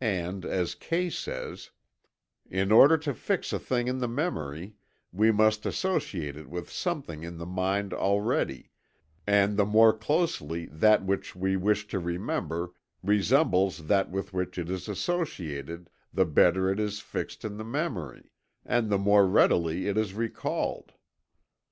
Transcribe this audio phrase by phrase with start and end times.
[0.00, 1.70] And as Kay says:
[2.48, 4.76] "In order to fix a thing in the memory,
[5.10, 8.70] we must associate it with something in the mind already,
[9.26, 14.70] and the more closely that which we wish to remember resembles that with which it
[14.70, 18.30] is associated, the better is it fixed in the memory,
[18.64, 20.92] and the more readily is it recalled.